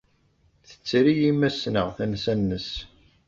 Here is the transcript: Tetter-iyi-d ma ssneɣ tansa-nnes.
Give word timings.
Tetter-iyi-d 0.67 1.35
ma 1.37 1.49
ssneɣ 1.53 1.87
tansa-nnes. 1.97 2.69